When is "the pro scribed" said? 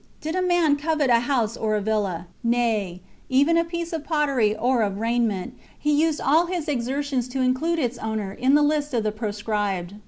9.03-9.93